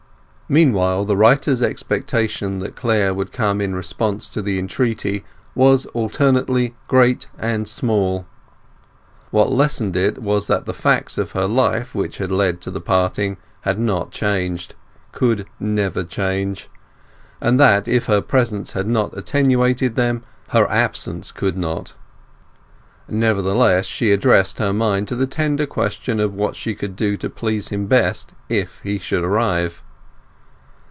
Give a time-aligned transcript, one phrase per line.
[0.51, 5.23] Meanwhile the writer's expectation that Angel would come in response to the entreaty
[5.55, 8.25] was alternately great and small.
[9.29, 12.81] What lessened it was that the facts of her life which had led to the
[12.81, 16.67] parting had not changed—could never change;
[17.39, 21.93] and that, if her presence had not attenuated them, her absence could not.
[23.07, 27.29] Nevertheless she addressed her mind to the tender question of what she could do to
[27.29, 29.81] please him best if he should arrive.